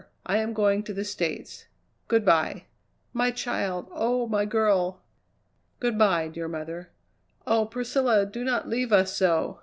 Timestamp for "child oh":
3.29-4.25